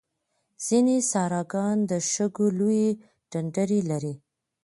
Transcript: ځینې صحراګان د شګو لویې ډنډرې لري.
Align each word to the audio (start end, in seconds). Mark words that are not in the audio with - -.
ځینې 0.65 0.97
صحراګان 1.11 1.77
د 1.89 1.91
شګو 2.13 2.47
لویې 2.59 2.89
ډنډرې 3.31 3.79
لري. 3.89 4.13